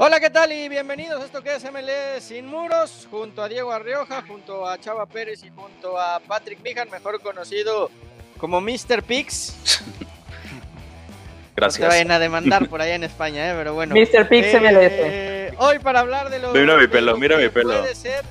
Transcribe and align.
Hola, 0.00 0.20
¿qué 0.20 0.30
tal? 0.30 0.52
Y 0.52 0.68
bienvenidos 0.68 1.20
a 1.20 1.24
esto 1.24 1.42
que 1.42 1.56
es 1.56 1.64
MLE 1.72 2.20
Sin 2.20 2.46
Muros, 2.46 3.08
junto 3.10 3.42
a 3.42 3.48
Diego 3.48 3.72
Arrioja, 3.72 4.22
junto 4.22 4.66
a 4.66 4.78
Chava 4.78 5.06
Pérez 5.06 5.42
y 5.42 5.50
junto 5.50 5.98
a 5.98 6.20
Patrick 6.20 6.60
Mijan, 6.62 6.88
mejor 6.90 7.20
conocido 7.20 7.90
como 8.38 8.60
Mr. 8.60 9.02
Pix. 9.02 9.54
Gracias. 11.56 11.80
No 11.80 11.88
te 11.88 11.94
vayan 11.96 12.10
a 12.12 12.18
demandar 12.20 12.68
por 12.68 12.80
allá 12.80 12.94
en 12.94 13.02
España, 13.02 13.50
¿eh? 13.50 13.54
pero 13.56 13.74
bueno. 13.74 13.94
Mr. 13.96 14.28
Pix 14.28 14.46
Eh, 14.54 15.48
MLS. 15.50 15.60
hoy 15.60 15.80
para 15.80 16.00
hablar 16.00 16.30
de 16.30 16.38
lo, 16.38 16.52
Mira 16.52 16.76
mi 16.76 16.86
pelo, 16.86 17.12
lo 17.12 17.18
mira 17.18 17.36
que 17.36 17.42
mi 17.44 17.48
pelo. 17.48 17.80
Puede 17.80 17.96
ser, 17.96 18.24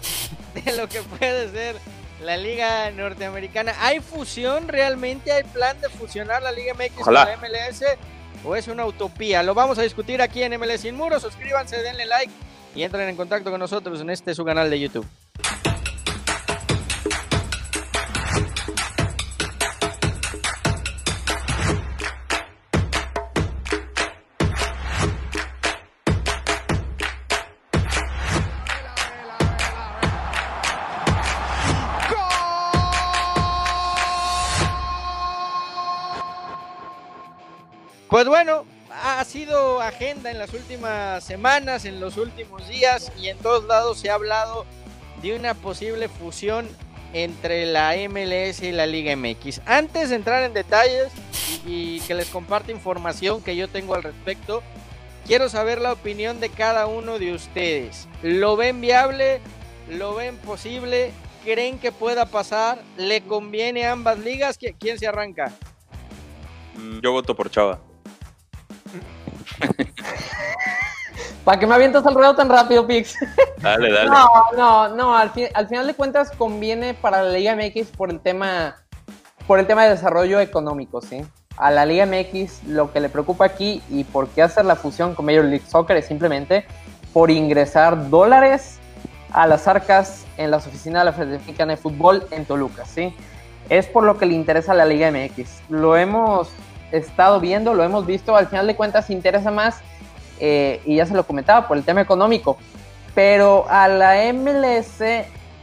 de 0.64 0.78
lo 0.78 0.88
que 0.88 1.02
puede 1.02 1.50
ser 1.52 1.76
la 2.24 2.38
Liga 2.38 2.90
Norteamericana. 2.92 3.76
¿Hay 3.82 4.00
fusión 4.00 4.70
realmente? 4.70 5.34
¿Hay 5.34 5.44
plan 5.44 5.80
de 5.82 5.90
fusionar 5.90 6.42
la 6.42 6.54
Liga 6.54 6.74
MX 6.74 7.02
Ojalá. 7.02 7.36
con 7.38 7.52
la 7.52 7.68
MLS? 7.70 7.84
¿O 8.44 8.56
es 8.56 8.68
una 8.68 8.86
utopía? 8.86 9.44
Lo 9.44 9.54
vamos 9.54 9.78
a 9.80 9.82
discutir 9.82 10.22
aquí 10.22 10.44
en 10.44 10.60
MLS 10.60 10.82
Sin 10.82 10.96
Muros. 10.96 11.24
Suscríbanse, 11.24 11.82
denle 11.82 12.06
like 12.06 12.32
y 12.76 12.84
entren 12.84 13.10
en 13.10 13.16
contacto 13.16 13.50
con 13.50 13.60
nosotros 13.60 14.02
en 14.02 14.10
este 14.10 14.36
su 14.36 14.46
canal 14.46 14.70
de 14.70 14.80
YouTube. 14.80 15.06
Pues 38.18 38.28
bueno, 38.28 38.66
ha 38.90 39.24
sido 39.26 39.80
agenda 39.80 40.32
en 40.32 40.40
las 40.40 40.52
últimas 40.52 41.24
semanas, 41.24 41.86
en 41.86 42.00
los 42.00 42.18
últimos 42.18 42.68
días 42.68 43.12
y 43.22 43.28
en 43.28 43.38
todos 43.38 43.66
lados 43.66 44.00
se 44.00 44.10
ha 44.10 44.16
hablado 44.16 44.66
de 45.22 45.36
una 45.36 45.54
posible 45.54 46.10
fusión 46.10 46.68
entre 47.14 47.68
la 47.68 47.94
MLS 48.10 48.64
y 48.64 48.72
la 48.72 48.88
Liga 48.88 49.16
MX. 49.16 49.62
Antes 49.68 50.10
de 50.10 50.16
entrar 50.16 50.42
en 50.42 50.56
detalles 50.56 51.10
y, 51.64 52.00
que 52.08 52.16
les 52.16 52.28
comparte 52.30 52.72
información 52.72 53.44
que 53.44 53.56
yo 53.56 53.68
tengo 53.68 53.94
al 53.94 54.02
respecto, 54.02 54.64
quiero 55.28 55.48
saber 55.48 55.80
la 55.80 55.94
opinión 55.94 56.40
de 56.40 56.50
cada 56.50 56.88
uno 56.88 57.20
de 57.20 57.34
ustedes. 57.36 58.08
¿Lo 58.24 58.56
ven 58.56 58.82
viable? 58.82 59.42
¿Lo 59.92 60.16
ven 60.16 60.38
posible? 60.38 61.12
¿Creen 61.44 61.78
que 61.78 61.92
pueda 61.92 62.26
pasar? 62.26 62.80
¿Le 62.98 63.22
conviene 63.22 63.86
a 63.86 63.92
ambas 63.92 64.18
ligas? 64.18 64.60
¿Qui- 64.60 64.76
¿Quién 64.80 64.98
se 64.98 65.06
arranca? 65.06 65.52
Mm, 66.78 67.00
Yo 67.02 67.12
voto 67.12 67.36
por 67.36 67.52
Chava. 67.52 67.80
¿Para 71.48 71.60
qué 71.62 71.66
me 71.66 71.76
avientas 71.76 72.06
al 72.06 72.14
ruedo 72.14 72.36
tan 72.36 72.50
rápido, 72.50 72.86
Pix? 72.86 73.16
Dale, 73.62 73.90
dale. 73.90 74.10
No, 74.10 74.28
no, 74.58 74.88
no. 74.90 75.16
Al, 75.16 75.30
fin- 75.30 75.48
al 75.54 75.66
final 75.70 75.88
de 75.88 75.94
cuentas 75.94 76.30
conviene 76.38 76.94
para 76.94 77.24
la 77.24 77.32
Liga 77.32 77.56
MX 77.56 77.88
por 77.96 78.10
el 78.10 78.20
tema, 78.20 78.76
por 79.48 79.58
el 79.58 79.66
tema 79.66 79.86
de 79.86 79.92
desarrollo 79.92 80.42
económico, 80.42 81.02
¿sí? 81.02 81.26
A 81.56 81.72
la 81.72 81.86
Liga 81.86 82.06
MX 82.06 82.66
lo 82.66 82.92
que 82.92 83.00
le 83.00 83.08
preocupa 83.08 83.46
aquí 83.46 83.82
y 83.90 84.04
por 84.04 84.28
qué 84.28 84.42
hacer 84.42 84.66
la 84.66 84.76
fusión 84.76 85.16
con 85.16 85.26
Major 85.26 85.46
League 85.46 85.64
Soccer 85.66 85.96
es 85.96 86.06
simplemente 86.06 86.66
por 87.14 87.32
ingresar 87.32 88.10
dólares 88.10 88.78
a 89.32 89.48
las 89.48 89.70
arcas 89.70 90.26
en 90.36 90.52
las 90.52 90.68
oficinas 90.68 91.00
de 91.00 91.06
la 91.06 91.14
Federación 91.14 91.40
Mexicana 91.46 91.72
de 91.76 91.78
Fútbol 91.78 92.28
en 92.32 92.44
Toluca, 92.44 92.84
¿sí? 92.86 93.16
Es 93.70 93.88
por 93.88 94.04
lo 94.04 94.18
que 94.18 94.26
le 94.26 94.34
interesa 94.34 94.74
a 94.74 94.76
la 94.76 94.84
Liga 94.86 95.10
MX. 95.12 95.62
Lo 95.70 95.96
hemos 95.96 96.50
estado 96.92 97.40
viendo, 97.40 97.74
lo 97.74 97.84
hemos 97.86 98.06
visto, 98.06 98.36
al 98.36 98.48
final 98.48 98.68
de 98.68 98.76
cuentas 98.76 99.10
interesa 99.10 99.50
más, 99.50 99.80
eh, 100.40 100.82
y 100.86 100.96
ya 100.96 101.06
se 101.06 101.14
lo 101.14 101.26
comentaba, 101.26 101.68
por 101.68 101.78
el 101.78 101.84
tema 101.84 102.02
económico, 102.02 102.58
pero 103.16 103.66
a 103.70 103.88
la 103.88 104.16
MLS 104.34 105.02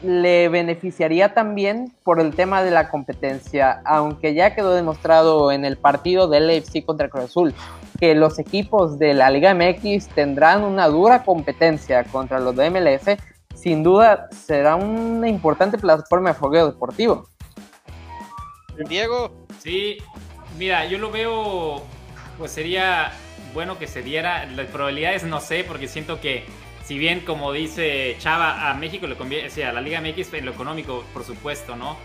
le 0.03 0.49
beneficiaría 0.49 1.33
también 1.33 1.93
por 2.03 2.21
el 2.21 2.35
tema 2.35 2.63
de 2.63 2.71
la 2.71 2.91
competencia, 2.91 3.81
aunque 3.87 4.35
ya 4.35 4.55
quedó 4.55 4.75
demostrado 4.75 5.51
en 5.51 5.65
el 5.65 5.79
partido 5.79 6.29
del 6.29 6.51
AFC 6.51 6.85
contra 6.85 7.09
Cruz 7.09 7.25
Azul 7.25 7.55
que 7.99 8.15
los 8.15 8.39
equipos 8.39 8.99
de 8.99 9.15
la 9.15 9.31
Liga 9.31 9.55
MX 9.55 10.09
tendrán 10.09 10.63
una 10.63 10.89
dura 10.89 11.23
competencia 11.23 12.05
contra 12.05 12.39
los 12.41 12.55
de 12.57 12.71
MLS, 12.71 13.19
sin 13.55 13.83
duda 13.83 14.29
será 14.31 14.77
una 14.77 15.29
importante 15.29 15.79
plataforma 15.79 16.31
de 16.31 16.35
fogueo 16.35 16.67
deportivo. 16.67 17.29
Diego. 18.89 19.31
Sí, 19.61 19.99
mira, 20.59 20.85
yo 20.85 20.99
lo 20.99 21.11
veo, 21.11 21.83
pues 22.37 22.51
sería 22.51 23.13
bueno 23.53 23.79
que 23.79 23.87
se 23.87 24.03
diera. 24.03 24.47
Las 24.47 24.67
probabilidades 24.67 25.25
no 25.25 25.41
sé, 25.41 25.65
porque 25.65 25.89
siento 25.89 26.21
que, 26.21 26.45
si 26.85 26.99
bien, 26.99 27.21
como 27.21 27.53
dice 27.53 28.17
Chava, 28.19 28.71
a 28.71 28.75
México 28.75 29.07
le 29.07 29.17
conviene, 29.17 29.49
o 29.49 29.51
sea, 29.51 29.71
a 29.71 29.73
la 29.73 29.81
Liga 29.81 30.01
MX 30.01 30.35
en 30.35 30.45
lo 30.47 30.53
económico, 30.53 31.05
por 31.13 31.25
supuesto, 31.25 31.77
¿no? 31.77 31.97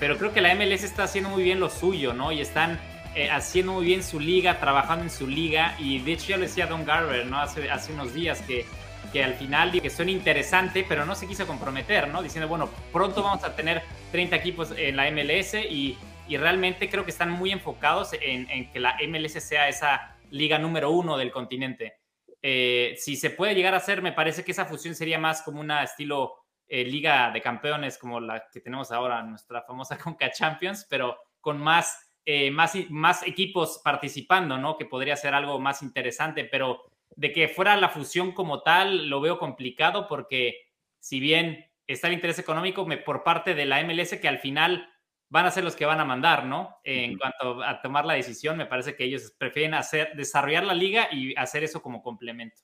Pero 0.00 0.18
creo 0.18 0.32
que 0.32 0.40
la 0.40 0.54
MLS 0.54 0.82
está 0.82 1.04
haciendo 1.04 1.30
muy 1.30 1.42
bien 1.42 1.60
lo 1.60 1.70
suyo, 1.70 2.12
¿no? 2.12 2.32
Y 2.32 2.40
están 2.40 2.80
eh, 3.14 3.30
haciendo 3.30 3.72
muy 3.72 3.86
bien 3.86 4.02
su 4.02 4.18
liga, 4.18 4.58
trabajando 4.58 5.04
en 5.04 5.10
su 5.10 5.26
liga. 5.26 5.76
Y 5.78 6.00
de 6.00 6.12
hecho, 6.12 6.28
ya 6.28 6.36
lo 6.36 6.42
decía 6.42 6.66
Don 6.66 6.84
Garber, 6.84 7.26
¿no? 7.26 7.40
Hace, 7.40 7.70
hace 7.70 7.92
unos 7.92 8.12
días 8.12 8.42
que, 8.42 8.66
que 9.12 9.22
al 9.22 9.34
final 9.34 9.70
que 9.80 9.90
suena 9.90 10.10
interesante, 10.10 10.84
pero 10.88 11.06
no 11.06 11.14
se 11.14 11.26
quiso 11.26 11.46
comprometer, 11.46 12.08
¿no? 12.08 12.22
Diciendo, 12.22 12.48
bueno, 12.48 12.68
pronto 12.92 13.22
vamos 13.22 13.44
a 13.44 13.54
tener 13.54 13.82
30 14.10 14.34
equipos 14.36 14.72
en 14.76 14.96
la 14.96 15.10
MLS 15.10 15.54
y 15.54 15.96
y 16.26 16.36
realmente 16.36 16.88
creo 16.88 17.04
que 17.04 17.10
están 17.10 17.30
muy 17.30 17.52
enfocados 17.52 18.10
en, 18.20 18.48
en 18.50 18.70
que 18.70 18.80
la 18.80 18.96
MLS 19.08 19.32
sea 19.32 19.68
esa 19.68 20.13
liga 20.34 20.58
número 20.58 20.90
uno 20.90 21.16
del 21.16 21.30
continente. 21.30 22.00
Eh, 22.42 22.94
si 22.98 23.16
se 23.16 23.30
puede 23.30 23.54
llegar 23.54 23.72
a 23.72 23.78
hacer, 23.78 24.02
me 24.02 24.12
parece 24.12 24.44
que 24.44 24.50
esa 24.50 24.66
fusión 24.66 24.94
sería 24.94 25.18
más 25.18 25.42
como 25.42 25.60
una 25.60 25.82
estilo 25.82 26.34
eh, 26.66 26.84
liga 26.84 27.30
de 27.30 27.40
campeones 27.40 27.96
como 27.98 28.20
la 28.20 28.48
que 28.52 28.60
tenemos 28.60 28.90
ahora, 28.90 29.22
nuestra 29.22 29.62
famosa 29.62 29.96
Conca 30.02 30.30
Champions, 30.30 30.86
pero 30.90 31.16
con 31.40 31.58
más, 31.58 32.10
eh, 32.24 32.50
más, 32.50 32.74
más 32.90 33.22
equipos 33.26 33.80
participando, 33.84 34.58
¿no? 34.58 34.76
Que 34.76 34.86
podría 34.86 35.16
ser 35.16 35.34
algo 35.34 35.60
más 35.60 35.82
interesante, 35.82 36.44
pero 36.44 36.82
de 37.14 37.32
que 37.32 37.48
fuera 37.48 37.76
la 37.76 37.88
fusión 37.88 38.32
como 38.32 38.62
tal, 38.62 39.08
lo 39.08 39.20
veo 39.20 39.38
complicado 39.38 40.08
porque 40.08 40.72
si 40.98 41.20
bien 41.20 41.70
está 41.86 42.08
el 42.08 42.14
interés 42.14 42.40
económico 42.40 42.86
por 43.04 43.22
parte 43.22 43.54
de 43.54 43.66
la 43.66 43.84
MLS, 43.84 44.18
que 44.20 44.28
al 44.28 44.40
final 44.40 44.90
van 45.28 45.46
a 45.46 45.50
ser 45.50 45.64
los 45.64 45.76
que 45.76 45.86
van 45.86 46.00
a 46.00 46.04
mandar, 46.04 46.44
¿no? 46.46 46.78
En 46.84 47.12
uh 47.12 47.14
-huh. 47.14 47.18
cuanto 47.18 47.62
a 47.62 47.80
tomar 47.80 48.04
la 48.04 48.14
decisión, 48.14 48.56
me 48.56 48.66
parece 48.66 48.94
que 48.94 49.04
ellos 49.04 49.32
prefieren 49.36 49.74
hacer, 49.74 50.12
desarrollar 50.14 50.64
la 50.64 50.74
liga 50.74 51.08
y 51.10 51.34
hacer 51.36 51.64
eso 51.64 51.82
como 51.82 52.02
complemento. 52.02 52.60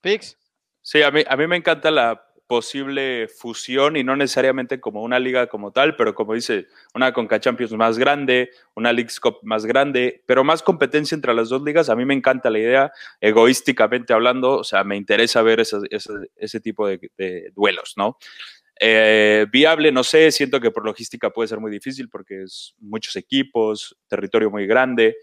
Pix. 0.00 0.38
Sí, 0.80 1.02
a 1.02 1.10
mí, 1.10 1.22
a 1.28 1.36
mí 1.36 1.46
me 1.46 1.56
encanta 1.56 1.90
la 1.90 2.28
posible 2.48 3.28
fusión 3.28 3.96
y 3.96 4.02
no 4.02 4.16
necesariamente 4.16 4.80
como 4.80 5.02
una 5.02 5.18
liga 5.18 5.48
como 5.48 5.70
tal, 5.70 5.96
pero 5.96 6.14
como 6.14 6.32
dice, 6.32 6.66
una 6.94 7.12
Conca 7.12 7.38
Champions 7.38 7.72
más 7.74 7.98
grande, 7.98 8.50
una 8.74 8.90
Leagues 8.90 9.20
Cup 9.20 9.40
más 9.42 9.66
grande, 9.66 10.24
pero 10.26 10.42
más 10.44 10.62
competencia 10.62 11.14
entre 11.14 11.34
las 11.34 11.50
dos 11.50 11.62
ligas. 11.62 11.90
A 11.90 11.94
mí 11.94 12.06
me 12.06 12.14
encanta 12.14 12.48
la 12.48 12.58
idea, 12.58 12.92
egoísticamente 13.20 14.14
hablando, 14.14 14.56
o 14.56 14.64
sea, 14.64 14.82
me 14.82 14.96
interesa 14.96 15.42
ver 15.42 15.60
ese, 15.60 15.76
ese, 15.90 16.12
ese 16.36 16.60
tipo 16.60 16.88
de, 16.88 17.10
de 17.18 17.52
duelos, 17.54 17.92
¿no? 17.98 18.16
Eh, 18.80 19.46
viable, 19.50 19.90
no 19.92 20.04
sé, 20.04 20.30
siento 20.30 20.60
que 20.60 20.70
por 20.70 20.84
logística 20.84 21.30
puede 21.30 21.48
ser 21.48 21.60
muy 21.60 21.70
difícil 21.70 22.08
porque 22.08 22.42
es 22.42 22.74
muchos 22.78 23.16
equipos, 23.16 23.96
territorio 24.08 24.50
muy 24.50 24.66
grande. 24.66 25.16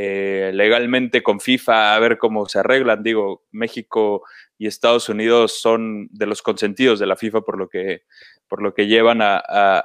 Eh, 0.00 0.52
legalmente 0.54 1.24
con 1.24 1.40
FIFA, 1.40 1.96
a 1.96 1.98
ver 1.98 2.18
cómo 2.18 2.48
se 2.48 2.60
arreglan. 2.60 3.02
Digo, 3.02 3.44
México 3.50 4.22
y 4.56 4.68
Estados 4.68 5.08
Unidos 5.08 5.60
son 5.60 6.08
de 6.12 6.26
los 6.26 6.40
consentidos 6.40 7.00
de 7.00 7.06
la 7.06 7.16
FIFA 7.16 7.40
por 7.40 7.58
lo 7.58 7.68
que, 7.68 8.02
por 8.46 8.62
lo 8.62 8.74
que 8.74 8.86
llevan 8.86 9.18
a, 9.22 9.84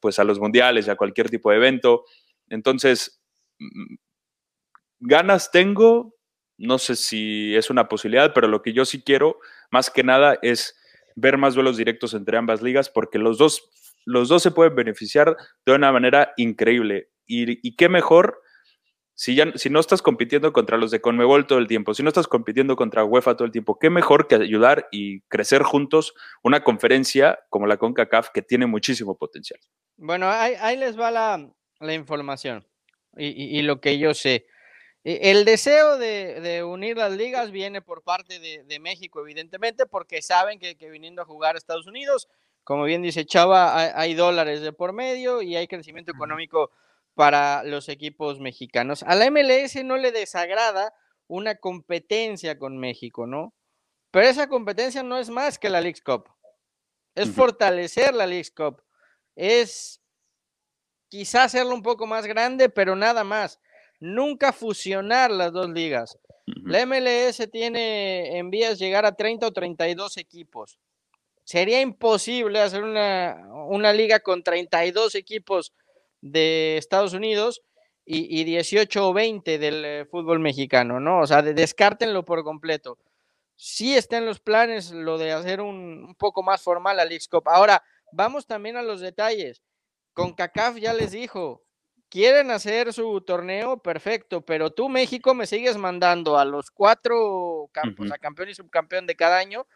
pues 0.00 0.18
a 0.18 0.24
los 0.24 0.40
mundiales 0.40 0.86
y 0.86 0.90
a 0.90 0.96
cualquier 0.96 1.28
tipo 1.28 1.50
de 1.50 1.58
evento. 1.58 2.04
Entonces, 2.48 3.20
ganas 4.98 5.50
tengo, 5.50 6.14
no 6.56 6.78
sé 6.78 6.96
si 6.96 7.54
es 7.54 7.68
una 7.68 7.86
posibilidad, 7.86 8.32
pero 8.32 8.48
lo 8.48 8.62
que 8.62 8.72
yo 8.72 8.86
sí 8.86 9.02
quiero, 9.02 9.40
más 9.70 9.90
que 9.90 10.02
nada, 10.02 10.38
es 10.40 10.79
ver 11.16 11.38
más 11.38 11.54
duelos 11.54 11.76
directos 11.76 12.14
entre 12.14 12.36
ambas 12.36 12.62
ligas 12.62 12.90
porque 12.90 13.18
los 13.18 13.38
dos, 13.38 13.70
los 14.04 14.28
dos 14.28 14.42
se 14.42 14.50
pueden 14.50 14.74
beneficiar 14.74 15.36
de 15.66 15.72
una 15.72 15.92
manera 15.92 16.32
increíble. 16.36 17.10
Y, 17.26 17.66
y 17.66 17.76
qué 17.76 17.88
mejor 17.88 18.40
si, 19.20 19.34
ya, 19.34 19.52
si 19.54 19.68
no 19.68 19.80
estás 19.80 20.00
compitiendo 20.00 20.50
contra 20.54 20.78
los 20.78 20.90
de 20.90 21.02
Conmebol 21.02 21.46
todo 21.46 21.58
el 21.58 21.66
tiempo, 21.66 21.92
si 21.92 22.02
no 22.02 22.08
estás 22.08 22.26
compitiendo 22.26 22.74
contra 22.74 23.04
UEFA 23.04 23.36
todo 23.36 23.44
el 23.44 23.52
tiempo, 23.52 23.78
qué 23.78 23.90
mejor 23.90 24.26
que 24.26 24.36
ayudar 24.36 24.88
y 24.90 25.20
crecer 25.28 25.62
juntos 25.62 26.14
una 26.42 26.64
conferencia 26.64 27.38
como 27.50 27.66
la 27.66 27.76
CONCACAF 27.76 28.30
que 28.32 28.40
tiene 28.40 28.64
muchísimo 28.64 29.18
potencial. 29.18 29.60
Bueno, 29.98 30.30
ahí, 30.30 30.54
ahí 30.58 30.78
les 30.78 30.98
va 30.98 31.10
la, 31.10 31.52
la 31.80 31.92
información 31.92 32.66
y, 33.14 33.26
y, 33.26 33.58
y, 33.58 33.60
lo 33.60 33.82
que 33.82 33.98
yo 33.98 34.14
sé. 34.14 34.46
E, 35.04 35.30
El 35.30 35.44
deseo 35.44 35.98
de, 35.98 36.40
de, 36.40 36.64
unir 36.64 36.96
las 36.96 37.12
ligas 37.12 37.50
viene 37.50 37.80
por 37.82 38.02
parte 38.02 38.38
de, 38.38 38.64
de 38.64 38.78
México, 38.78 39.20
evidentemente, 39.20 39.86
porque 39.86 40.22
saben 40.22 40.58
que, 40.58 40.76
que, 40.76 40.90
viniendo 40.90 41.22
a 41.22 41.24
jugar 41.24 41.54
a 41.54 41.58
Estados 41.58 41.86
Unidos, 41.86 42.28
como 42.64 42.84
bien 42.84 43.02
dice 43.02 43.24
Chava, 43.24 43.76
hay, 43.76 43.90
hay 43.94 44.14
dólares 44.14 44.60
de 44.60 44.72
por 44.72 44.92
medio 44.92 45.42
y 45.42 45.56
hay 45.56 45.66
crecimiento 45.66 46.12
económico 46.12 46.70
para 47.14 47.64
los 47.64 47.88
equipos 47.88 48.40
mexicanos. 48.40 49.02
A 49.02 49.14
la 49.14 49.30
MLS 49.30 49.82
no 49.84 49.96
le 49.96 50.12
desagrada 50.12 50.94
una 51.26 51.56
competencia 51.56 52.58
con 52.58 52.78
México, 52.78 53.26
¿no? 53.26 53.54
Pero 54.10 54.26
esa 54.26 54.48
competencia 54.48 55.02
no 55.02 55.18
es 55.18 55.30
más 55.30 55.58
que 55.58 55.70
la 55.70 55.80
League 55.80 56.00
Cup. 56.04 56.28
Es 57.14 57.30
fortalecer 57.30 58.14
la 58.14 58.26
League 58.26 58.50
Cup. 58.56 58.82
Es 59.36 60.00
quizás 61.08 61.46
hacerlo 61.46 61.74
un 61.74 61.82
poco 61.82 62.06
más 62.06 62.26
grande, 62.26 62.68
pero 62.68 62.96
nada 62.96 63.24
más. 63.24 63.60
Nunca 64.00 64.52
fusionar 64.52 65.30
las 65.30 65.52
dos 65.52 65.68
ligas. 65.68 66.18
La 66.46 66.84
MLS 66.86 67.48
tiene 67.52 68.38
en 68.38 68.50
vías 68.50 68.78
llegar 68.78 69.04
a 69.04 69.14
30 69.14 69.46
o 69.46 69.52
32 69.52 70.16
equipos. 70.16 70.78
Sería 71.44 71.80
imposible 71.80 72.60
hacer 72.60 72.82
una, 72.82 73.46
una 73.68 73.92
liga 73.92 74.20
con 74.20 74.42
32 74.42 75.14
equipos 75.14 75.72
de 76.20 76.76
Estados 76.76 77.12
Unidos 77.12 77.62
y, 78.04 78.42
18 78.42 79.08
o 79.08 79.12
20 79.12 79.58
del 79.58 79.84
eh, 79.84 80.04
fútbol 80.04 80.40
mexicano, 80.40 80.98
¿no? 80.98 81.20
O 81.20 81.26
sea, 81.26 81.42
descártenlo 81.42 82.24
por 82.24 82.42
completo. 82.42 82.98
Sí 83.54 83.94
está 83.94 84.16
en 84.16 84.26
los 84.26 84.40
planes 84.40 84.90
lo 84.90 85.18
de 85.18 85.32
hacer 85.32 85.60
un, 85.60 86.04
un 86.04 86.14
poco 86.16 86.42
más 86.42 86.62
formal 86.62 86.98
a 86.98 87.04
League 87.04 87.24
Cup. 87.30 87.48
Ahora, 87.48 87.84
vamos 88.10 88.46
también 88.46 88.76
a 88.76 88.82
los 88.82 89.00
detalles. 89.00 89.62
Con 90.12 90.32
CACAF 90.32 90.76
ya 90.78 90.92
les 90.92 91.12
dijo, 91.12 91.62
quieren 92.10 92.50
hacer 92.50 92.92
su 92.92 93.20
torneo, 93.22 93.78
perfecto, 93.78 94.42
pero 94.42 94.70
tú, 94.70 94.88
México, 94.88 95.32
me 95.32 95.46
sigues 95.46 95.78
mandando 95.78 96.38
a 96.38 96.44
los 96.44 96.70
cuatro 96.70 97.70
campos, 97.72 98.10
a 98.12 98.18
campeón 98.18 98.50
y 98.50 98.54
subcampeón 98.54 99.06
de 99.06 99.16
cada 99.16 99.38
año, 99.38 99.66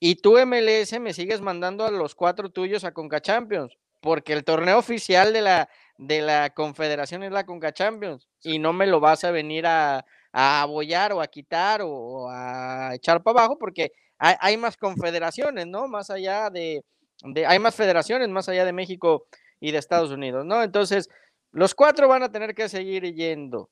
y 0.00 0.16
tú, 0.16 0.36
MLS, 0.44 0.98
me 0.98 1.12
sigues 1.12 1.40
mandando 1.40 1.84
a 1.84 1.90
los 1.90 2.14
cuatro 2.14 2.50
tuyos 2.50 2.84
a 2.84 2.92
Conca 2.92 3.20
Champions, 3.20 3.76
porque 4.00 4.32
el 4.32 4.44
torneo 4.44 4.78
oficial 4.78 5.32
de 5.32 5.42
la, 5.42 5.68
de 5.98 6.22
la 6.22 6.50
confederación 6.50 7.22
es 7.22 7.32
la 7.32 7.46
Conca 7.46 7.72
Champions, 7.72 8.26
y 8.42 8.58
no 8.58 8.72
me 8.72 8.86
lo 8.86 8.98
vas 8.98 9.24
a 9.24 9.30
venir 9.30 9.66
a, 9.66 10.04
a 10.32 10.62
abollar 10.62 11.12
o 11.12 11.20
a 11.20 11.26
quitar 11.26 11.82
o, 11.82 12.28
a 12.30 12.94
echar 12.94 13.22
para 13.22 13.40
abajo, 13.40 13.58
porque 13.58 13.92
hay, 14.18 14.56
más 14.56 14.78
confederaciones, 14.78 15.66
¿no? 15.66 15.88
Más 15.88 16.08
allá 16.08 16.48
de, 16.48 16.82
de, 17.22 17.44
hay 17.44 17.58
más 17.58 17.74
federaciones 17.74 18.30
más 18.30 18.48
allá 18.48 18.64
de 18.64 18.72
México 18.72 19.26
y 19.60 19.72
de 19.72 19.78
Estados 19.78 20.10
Unidos, 20.10 20.44
¿no? 20.46 20.62
Entonces, 20.62 21.10
los 21.56 21.74
cuatro 21.74 22.06
van 22.06 22.22
a 22.22 22.30
tener 22.30 22.54
que 22.54 22.68
seguir 22.68 23.14
yendo. 23.14 23.70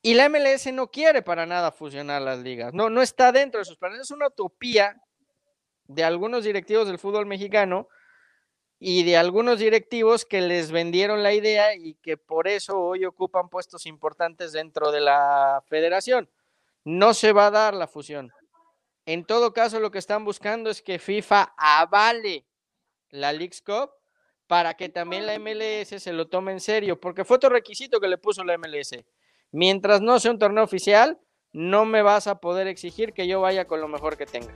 Y 0.00 0.14
la 0.14 0.30
MLS 0.30 0.72
no 0.72 0.90
quiere 0.90 1.20
para 1.20 1.44
nada 1.44 1.70
fusionar 1.70 2.22
las 2.22 2.38
ligas. 2.38 2.72
No, 2.72 2.88
no 2.88 3.02
está 3.02 3.32
dentro 3.32 3.58
de 3.58 3.66
sus 3.66 3.76
planes. 3.76 4.00
Es 4.00 4.10
una 4.10 4.28
utopía 4.28 4.96
de 5.84 6.04
algunos 6.04 6.44
directivos 6.44 6.86
del 6.86 6.98
fútbol 6.98 7.26
mexicano 7.26 7.86
y 8.78 9.04
de 9.04 9.18
algunos 9.18 9.58
directivos 9.58 10.24
que 10.24 10.40
les 10.40 10.70
vendieron 10.72 11.22
la 11.22 11.34
idea 11.34 11.74
y 11.74 11.96
que 11.96 12.16
por 12.16 12.48
eso 12.48 12.80
hoy 12.80 13.04
ocupan 13.04 13.50
puestos 13.50 13.84
importantes 13.84 14.52
dentro 14.52 14.90
de 14.90 15.02
la 15.02 15.62
federación. 15.66 16.30
No 16.82 17.12
se 17.12 17.32
va 17.32 17.48
a 17.48 17.50
dar 17.50 17.74
la 17.74 17.88
fusión. 17.88 18.32
En 19.04 19.26
todo 19.26 19.52
caso, 19.52 19.80
lo 19.80 19.90
que 19.90 19.98
están 19.98 20.24
buscando 20.24 20.70
es 20.70 20.80
que 20.80 20.98
FIFA 20.98 21.52
avale 21.58 22.46
la 23.10 23.34
Leagues 23.34 23.60
Cup 23.60 23.90
para 24.46 24.74
que 24.74 24.88
también 24.88 25.26
la 25.26 25.38
MLS 25.38 26.02
se 26.02 26.12
lo 26.12 26.28
tome 26.28 26.52
en 26.52 26.60
serio, 26.60 27.00
porque 27.00 27.24
fue 27.24 27.36
otro 27.36 27.50
requisito 27.50 28.00
que 28.00 28.08
le 28.08 28.18
puso 28.18 28.44
la 28.44 28.56
MLS. 28.58 29.04
Mientras 29.52 30.00
no 30.00 30.18
sea 30.20 30.30
un 30.30 30.38
torneo 30.38 30.64
oficial, 30.64 31.18
no 31.52 31.84
me 31.84 32.02
vas 32.02 32.26
a 32.26 32.38
poder 32.40 32.66
exigir 32.66 33.12
que 33.12 33.26
yo 33.26 33.40
vaya 33.40 33.66
con 33.66 33.80
lo 33.80 33.88
mejor 33.88 34.16
que 34.16 34.26
tenga. 34.26 34.52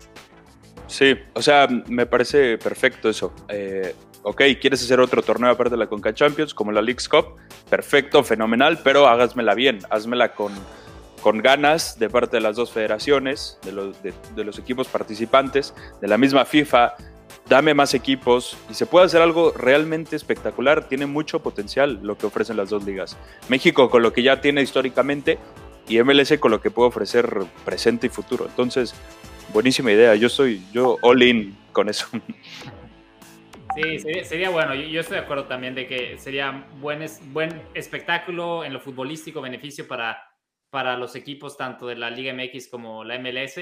Sí, 0.87 1.15
o 1.35 1.43
sea, 1.43 1.69
me 1.87 2.07
parece 2.07 2.59
perfecto 2.59 3.09
eso. 3.09 3.33
Eh, 3.49 3.95
ok, 4.23 4.43
quieres 4.61 4.83
hacer 4.83 5.01
otro 5.01 5.23
torneo 5.23 5.51
aparte 5.51 5.71
de 5.71 5.79
la 5.79 5.87
Conca 5.87 6.13
Champions, 6.13 6.53
como 6.53 6.73
la 6.73 6.83
League's 6.83 7.09
Cup, 7.09 7.37
perfecto, 7.69 8.23
fenomenal, 8.23 8.81
pero 8.83 9.07
hágasmela 9.07 9.55
bien, 9.55 9.79
házmela 9.89 10.35
con, 10.35 10.53
con 11.23 11.39
ganas 11.39 11.99
de 11.99 12.11
parte 12.11 12.37
de 12.37 12.43
las 12.43 12.57
dos 12.57 12.73
federaciones, 12.73 13.59
de 13.63 13.73
los, 13.73 13.97
de 14.03 14.45
los 14.45 14.59
equipos 14.59 14.89
participantes, 14.89 15.75
de 16.01 16.09
la 16.09 16.19
misma 16.19 16.45
FIFA, 16.45 16.95
dame 17.51 17.75
más 17.75 17.95
equipos 17.95 18.57
y 18.71 18.75
se 18.75 18.87
puede 18.87 19.07
hacer 19.07 19.21
algo 19.21 19.53
realmente 19.53 20.15
espectacular. 20.15 20.89
Tiene 20.89 21.07
mucho 21.07 21.43
potencial 21.43 21.99
lo 22.01 22.17
que 22.17 22.27
ofrecen 22.27 22.57
las 22.57 22.71
dos 22.71 22.85
ligas. 22.85 23.19
México 23.49 23.91
con 23.91 24.03
lo 24.03 24.13
que 24.13 24.23
ya 24.23 24.41
tiene 24.41 24.63
históricamente 24.63 25.37
y 25.89 26.01
MLS 26.01 26.39
con 26.39 26.53
lo 26.53 26.61
que 26.61 26.71
puede 26.71 26.89
ofrecer 26.89 27.29
presente 27.65 28.07
y 28.07 28.11
futuro. 28.11 28.47
Entonces, 28.47 28.95
buenísima 29.53 29.91
idea. 29.91 30.15
Yo 30.15 30.29
soy 30.29 30.63
yo 30.73 30.97
all 31.03 31.23
in 31.23 31.59
con 31.73 31.89
eso. 31.89 32.07
Sí, 33.77 33.99
sería, 34.25 34.51
bueno. 34.51 34.75
Yo, 34.75 35.01
estoy 35.01 35.17
de 35.19 35.23
acuerdo 35.23 35.45
también 35.45 35.77
de 35.77 35.87
que 35.87 36.19
sería 36.19 36.67
buen, 36.81 37.05
buen 37.27 37.63
espectáculo 37.75 38.65
en 38.65 38.73
lo 38.73 38.81
futbolístico, 38.81 39.41
beneficio 39.41 39.87
para, 39.87 40.21
para 40.71 40.97
los 40.97 41.15
equipos 41.15 41.57
tanto 41.57 41.87
de 41.87 41.95
la 41.95 42.11
Liga 42.11 42.35
MX 42.35 42.69
como 42.69 43.05
la 43.05 43.19
MLS 43.19 43.61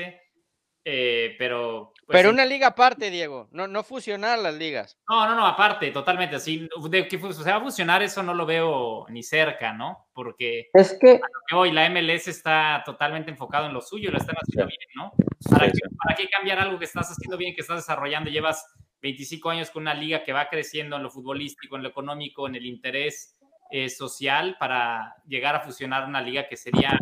eh, 0.84 1.34
pero. 1.38 1.92
Pues 2.06 2.16
pero 2.16 2.30
una 2.30 2.46
liga 2.46 2.68
aparte, 2.68 3.10
Diego, 3.10 3.48
no, 3.52 3.68
no 3.68 3.82
fusionar 3.82 4.38
las 4.38 4.54
ligas. 4.54 4.96
No, 5.08 5.26
no, 5.26 5.34
no, 5.34 5.46
aparte, 5.46 5.90
totalmente. 5.90 6.36
Así, 6.36 6.66
de 6.88 7.06
que 7.06 7.18
se 7.18 7.50
va 7.50 7.56
a 7.56 7.60
fusionar, 7.60 8.02
eso 8.02 8.22
no 8.22 8.32
lo 8.32 8.46
veo 8.46 9.04
ni 9.10 9.22
cerca, 9.22 9.74
¿no? 9.74 10.08
Porque. 10.14 10.70
Es 10.72 10.96
que. 10.98 11.20
Hoy 11.54 11.72
la 11.72 11.88
MLS 11.90 12.28
está 12.28 12.82
totalmente 12.84 13.30
enfocado 13.30 13.66
en 13.66 13.74
lo 13.74 13.82
suyo, 13.82 14.10
lo 14.10 14.18
están 14.18 14.36
haciendo 14.40 14.66
bien, 14.66 14.88
¿no? 14.94 15.12
¿Para, 15.50 16.16
qué, 16.16 16.28
cambiar 16.28 16.58
algo 16.58 16.78
que 16.78 16.86
estás 16.86 17.10
haciendo 17.10 17.36
bien, 17.36 17.54
que 17.54 17.60
estás 17.60 17.76
desarrollando? 17.76 18.30
Llevas 18.30 18.66
25 19.02 19.50
años 19.50 19.70
con 19.70 19.82
una 19.82 19.94
liga 19.94 20.24
que 20.24 20.32
va 20.32 20.48
creciendo 20.48 20.96
en 20.96 21.02
lo 21.02 21.10
futbolístico, 21.10 21.76
en 21.76 21.82
lo 21.82 21.88
económico, 21.90 22.48
en 22.48 22.54
el 22.54 22.66
interés 22.66 23.36
eh, 23.70 23.88
social, 23.90 24.56
para 24.58 25.14
llegar 25.26 25.54
a 25.54 25.60
fusionar 25.60 26.06
una 26.06 26.22
liga 26.22 26.48
que 26.48 26.56
sería 26.56 26.98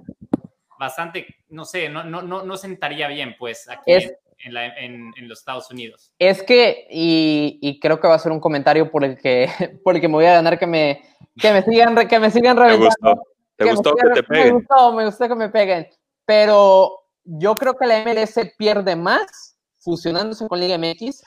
bastante, 0.79 1.27
no 1.49 1.65
sé, 1.65 1.89
no, 1.89 2.05
no, 2.05 2.23
no, 2.23 2.45
no 2.45 2.57
sentaría 2.57 3.09
bien, 3.09 3.37
pues, 3.39 3.69
aquí 3.69 3.93
en, 4.39 5.29
los 5.29 5.39
Estados 5.39 5.71
Unidos. 5.71 6.13
Es 6.19 6.43
que, 6.43 6.87
y, 6.91 7.79
creo 7.81 8.01
que 8.01 8.09
va 8.09 8.15
a 8.15 8.19
ser 8.19 8.33
un 8.33 8.41
comentario 8.41 8.91
por 8.91 9.05
el 9.05 9.19
que, 9.19 9.49
por 9.85 9.95
el 9.95 10.01
que 10.01 10.09
me 10.09 10.15
voy 10.15 10.27
a 10.27 10.35
ganar 10.35 10.59
que 10.59 10.67
me, 10.67 11.03
que 11.41 11.53
me 11.53 11.63
sigan, 11.63 12.09
que 12.09 12.21
me 12.21 12.31
sigan 12.31 12.57
reventando. 12.59 13.23
¿Te 13.57 13.65
gustó? 13.65 13.95
que, 13.95 14.09
te 14.11 14.23
peguen? 14.23 14.47
Me 14.47 14.53
gustó, 14.53 14.93
me 14.93 15.05
gustó 15.07 15.29
que 15.29 15.35
me 15.35 15.49
peguen. 15.49 15.89
Pero 16.27 17.07
yo 17.25 17.55
creo 17.55 17.77
que 17.77 17.87
la 17.87 18.05
MLS 18.05 18.39
pierde 18.59 18.97
más 18.97 19.57
fusionándose 19.79 20.47
con 20.47 20.61
Liga 20.61 20.77
MX 20.77 21.23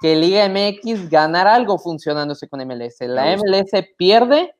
que 0.00 0.16
Liga 0.16 0.48
MX 0.48 1.10
ganar 1.10 1.46
algo 1.46 1.78
funcionándose 1.78 2.48
con 2.48 2.66
MLS. 2.66 2.96
La 3.00 3.36
MLS 3.36 3.70
pierde 3.96 4.54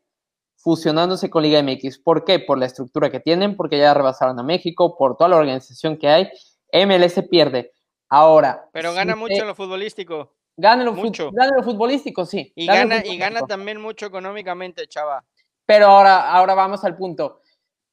fusionándose 0.62 1.30
con 1.30 1.42
Liga 1.42 1.62
MX. 1.62 1.98
¿Por 1.98 2.24
qué? 2.24 2.38
Por 2.38 2.58
la 2.58 2.66
estructura 2.66 3.10
que 3.10 3.20
tienen, 3.20 3.56
porque 3.56 3.78
ya 3.78 3.94
rebasaron 3.94 4.38
a 4.38 4.42
México, 4.42 4.96
por 4.96 5.16
toda 5.16 5.30
la 5.30 5.36
organización 5.36 5.96
que 5.96 6.08
hay. 6.08 6.30
MLS 6.72 7.22
pierde. 7.28 7.72
Ahora. 8.08 8.68
Pero 8.72 8.92
gana 8.92 9.16
mucho 9.16 9.34
en 9.34 9.46
lo 9.46 9.54
futbolístico. 9.54 10.34
Gana 10.56 10.84
lo, 10.84 10.92
mucho. 10.92 11.30
gana 11.32 11.56
lo 11.56 11.62
futbolístico, 11.62 12.26
sí. 12.26 12.52
Y 12.54 12.66
gana, 12.66 13.04
y 13.04 13.16
gana 13.16 13.46
también 13.46 13.80
mucho 13.80 14.06
económicamente, 14.06 14.86
chava. 14.86 15.24
Pero 15.64 15.86
ahora, 15.86 16.30
ahora 16.30 16.54
vamos 16.54 16.84
al 16.84 16.96
punto. 16.96 17.40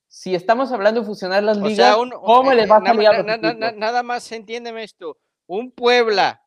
Si 0.10 0.36
estamos 0.36 0.72
hablando 0.72 1.02
de 1.02 1.06
fusionar 1.06 1.44
las 1.44 1.58
ligas, 1.58 1.96
¿cómo 1.96 2.54
le 2.54 2.66
va 2.66 2.78
a 2.78 2.86
salir 2.86 3.76
Nada 3.78 4.04
más 4.04 4.30
entiéndeme 4.32 4.84
esto. 4.84 5.18
Un 5.46 5.72
Puebla, 5.72 6.44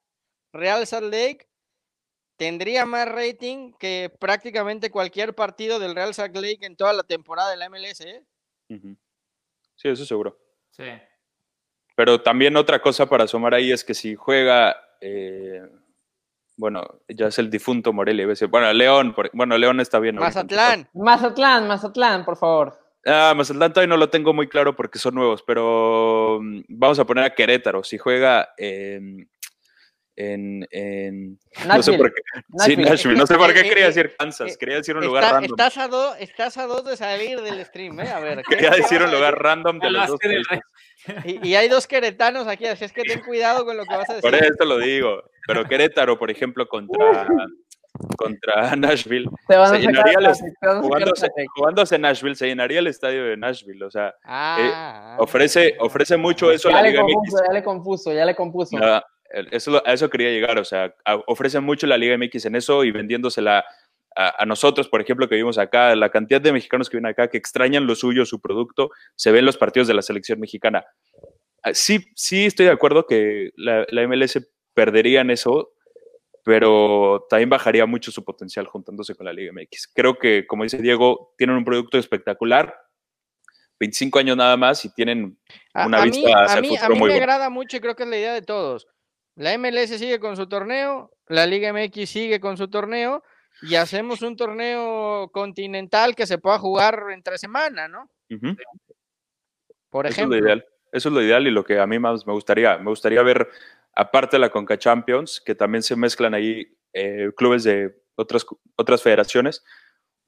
Real 0.52 0.86
Salt 0.86 1.12
Lake 1.12 1.49
tendría 2.40 2.86
más 2.86 3.06
rating 3.06 3.74
que 3.78 4.10
prácticamente 4.18 4.90
cualquier 4.90 5.34
partido 5.34 5.78
del 5.78 5.94
Real 5.94 6.14
Salt 6.14 6.34
Lake 6.34 6.60
en 6.62 6.74
toda 6.74 6.94
la 6.94 7.02
temporada 7.02 7.50
de 7.50 7.58
la 7.58 7.68
MLS. 7.68 8.00
¿eh? 8.00 8.24
Sí, 9.76 9.88
eso 9.88 10.06
seguro. 10.06 10.38
Sí. 10.70 10.84
Pero 11.94 12.22
también 12.22 12.56
otra 12.56 12.80
cosa 12.80 13.04
para 13.04 13.26
sumar 13.26 13.52
ahí 13.52 13.70
es 13.70 13.84
que 13.84 13.92
si 13.92 14.14
juega, 14.14 14.74
eh, 15.02 15.60
bueno, 16.56 17.02
ya 17.08 17.26
es 17.26 17.38
el 17.38 17.50
difunto 17.50 17.92
Morelia, 17.92 18.26
bueno, 18.48 18.72
León, 18.72 19.14
bueno, 19.34 19.58
León 19.58 19.78
está 19.80 19.98
bien. 19.98 20.16
Mazatlán. 20.16 20.88
Mazatlán, 20.94 21.68
Mazatlán, 21.68 22.24
por 22.24 22.38
favor. 22.38 22.80
Ah, 23.04 23.34
Mazatlán 23.36 23.74
todavía 23.74 23.94
no 23.94 23.98
lo 23.98 24.08
tengo 24.08 24.32
muy 24.32 24.48
claro 24.48 24.74
porque 24.74 24.98
son 24.98 25.14
nuevos, 25.14 25.42
pero 25.42 26.38
mm, 26.40 26.60
vamos 26.68 26.98
a 26.98 27.04
poner 27.04 27.24
a 27.24 27.34
Querétaro. 27.34 27.84
Si 27.84 27.98
juega 27.98 28.54
en, 30.16 30.66
en 30.70 31.38
no 31.66 31.82
sé 31.82 31.92
por 31.96 32.12
qué. 32.12 32.20
Sí, 32.58 32.76
Nashville. 32.76 33.18
No 33.18 33.26
sé 33.26 33.36
por 33.36 33.52
qué 33.54 33.62
quería 33.62 33.86
decir 33.86 34.14
Kansas. 34.18 34.56
Quería 34.56 34.76
decir 34.76 34.96
un 34.96 35.04
lugar 35.04 35.24
random. 35.24 35.44
Estás 35.44 35.78
a, 35.78 35.88
dos, 35.88 36.16
estás 36.18 36.58
a 36.58 36.66
dos 36.66 36.84
de 36.84 36.96
salir 36.96 37.40
del 37.40 37.64
stream, 37.64 38.00
¿eh? 38.00 38.10
A 38.10 38.20
ver. 38.20 38.42
Quería 38.48 38.70
decir 38.70 39.02
un 39.02 39.10
lugar 39.10 39.40
random 39.40 39.78
de 39.78 39.90
los 39.90 40.08
dos. 40.08 40.20
Y, 41.24 41.48
y, 41.48 41.54
hay 41.54 41.68
dos 41.68 41.86
queretanos 41.86 42.46
aquí, 42.46 42.66
así 42.66 42.84
es 42.84 42.92
que 42.92 43.02
ten 43.02 43.20
cuidado 43.20 43.64
con 43.64 43.76
lo 43.76 43.84
que 43.84 43.96
vas 43.96 44.10
a 44.10 44.14
decir. 44.14 44.30
Por 44.30 44.38
eso 44.38 44.64
lo 44.66 44.78
digo. 44.78 45.22
Pero 45.46 45.64
Querétaro, 45.64 46.18
por 46.18 46.30
ejemplo, 46.30 46.68
contra, 46.68 47.26
contra 48.16 48.76
Nashville, 48.76 49.28
se, 49.48 49.78
llenaría 49.78 50.18
el, 50.18 50.80
jugándose, 50.82 51.28
jugándose, 51.56 51.98
Nashville, 51.98 52.36
se 52.36 52.46
llenaría 52.46 52.80
el 52.80 52.86
estadio 52.86 53.24
de 53.24 53.36
Nashville. 53.36 53.82
O 53.84 53.90
sea, 53.90 54.14
ah, 54.24 54.56
eh, 54.60 54.70
ah, 54.72 55.16
ofrece, 55.18 55.76
ofrece 55.80 56.16
mucho 56.18 56.52
eso 56.52 56.68
ya 56.68 56.78
a 56.78 56.82
la 56.82 56.88
Liga 56.88 57.02
confuso, 57.02 57.44
Ya 57.46 57.52
le 57.52 57.62
confuso, 57.62 58.12
ya 58.12 58.24
le 58.24 58.34
confuso. 58.36 58.76
Eso, 59.30 59.82
a 59.86 59.92
eso 59.92 60.10
quería 60.10 60.30
llegar, 60.30 60.58
o 60.58 60.64
sea, 60.64 60.94
ofrece 61.26 61.60
mucho 61.60 61.86
la 61.86 61.96
Liga 61.96 62.16
MX 62.18 62.46
en 62.46 62.56
eso 62.56 62.84
y 62.84 62.90
vendiéndosela 62.90 63.64
a, 64.16 64.44
nosotros, 64.44 64.88
por 64.88 65.00
ejemplo, 65.00 65.28
que 65.28 65.36
vivimos 65.36 65.56
acá, 65.56 65.94
la 65.94 66.10
cantidad 66.10 66.40
de 66.40 66.52
mexicanos 66.52 66.90
que 66.90 66.96
vienen 66.96 67.12
acá, 67.12 67.28
que 67.28 67.38
extrañan 67.38 67.86
lo 67.86 67.94
suyo, 67.94 68.26
su 68.26 68.40
producto, 68.40 68.90
se 69.14 69.30
ven 69.30 69.44
los 69.44 69.56
partidos 69.56 69.86
de 69.88 69.94
la 69.94 70.02
selección 70.02 70.40
mexicana. 70.40 70.84
ah, 71.62 71.72
sí, 71.72 72.04
sí 72.16 72.46
estoy 72.46 72.66
de 72.66 72.72
acuerdo 72.72 73.06
que 73.06 73.50
la, 73.56 73.86
la 73.88 74.06
MLS 74.08 74.46
perdería 74.74 75.20
en 75.20 75.30
eso, 75.30 75.72
pero 76.44 77.26
también 77.30 77.50
bajaría 77.50 77.86
mucho 77.86 78.10
su 78.10 78.24
potencial 78.24 78.66
juntándose 78.66 79.14
con 79.14 79.26
la 79.26 79.32
Liga 79.32 79.52
MX. 79.52 79.92
Creo 79.94 80.18
que, 80.18 80.46
como 80.46 80.64
dice 80.64 80.78
Diego, 80.78 81.34
tienen 81.38 81.56
un 81.56 81.64
producto 81.64 81.98
espectacular, 81.98 82.74
25 83.78 84.18
años 84.18 84.36
nada 84.36 84.56
más 84.56 84.84
y 84.84 84.92
tienen 84.92 85.38
A, 85.72 85.86
una 85.86 86.02
a 86.02 86.04
mí, 86.04 86.10
vista 86.10 86.44
hacia 86.44 86.54
a 86.54 86.58
el 86.58 86.62
mí, 86.62 86.76
a 86.76 86.80
futuro 86.80 86.94
mí 86.94 86.98
muy 86.98 87.08
me 87.08 87.14
buena. 87.14 87.24
agrada 87.24 87.50
mucho 87.50 87.76
y 87.76 87.80
creo 87.80 87.96
que 87.96 88.02
es 88.02 88.08
la 88.08 88.16
idea 88.18 88.34
de 88.34 88.42
todos. 88.42 88.86
La 89.36 89.56
MLS 89.56 89.88
sigue 89.98 90.18
con 90.20 90.36
su 90.36 90.48
torneo, 90.48 91.12
la 91.26 91.46
Liga 91.46 91.72
MX 91.72 92.08
sigue 92.08 92.40
con 92.40 92.56
su 92.56 92.68
torneo 92.68 93.22
y 93.62 93.74
hacemos 93.76 94.22
un 94.22 94.36
torneo 94.36 95.30
continental 95.32 96.14
que 96.14 96.26
se 96.26 96.38
pueda 96.38 96.58
jugar 96.58 97.04
entre 97.12 97.38
semana, 97.38 97.88
¿no? 97.88 98.10
Por 99.90 100.06
Eso 100.06 100.12
es 100.12 100.18
ejemplo. 100.18 100.38
lo 100.38 100.44
ideal. 100.44 100.64
Eso 100.92 101.08
es 101.08 101.14
lo 101.14 101.22
ideal 101.22 101.46
y 101.46 101.50
lo 101.50 101.64
que 101.64 101.78
a 101.78 101.86
mí 101.86 101.98
más 101.98 102.26
me 102.26 102.32
gustaría. 102.32 102.76
Me 102.78 102.90
gustaría 102.90 103.22
ver, 103.22 103.48
aparte 103.94 104.36
de 104.36 104.40
la 104.40 104.50
Conca 104.50 104.78
Champions, 104.78 105.40
que 105.44 105.54
también 105.54 105.82
se 105.82 105.94
mezclan 105.96 106.34
ahí 106.34 106.66
eh, 106.92 107.30
clubes 107.36 107.62
de 107.64 107.94
otras, 108.16 108.44
otras 108.76 109.02
federaciones, 109.02 109.64